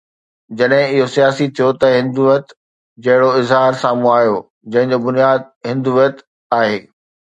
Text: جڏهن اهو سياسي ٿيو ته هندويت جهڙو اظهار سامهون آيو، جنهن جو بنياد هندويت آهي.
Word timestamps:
جڏهن 0.59 0.85
اهو 0.93 1.05
سياسي 1.15 1.45
ٿيو 1.57 1.67
ته 1.83 1.87
هندويت 1.97 2.47
جهڙو 3.03 3.29
اظهار 3.43 3.71
سامهون 3.85 4.13
آيو، 4.17 4.35
جنهن 4.73 4.93
جو 4.93 5.03
بنياد 5.07 5.41
هندويت 5.71 6.29
آهي. 6.61 6.79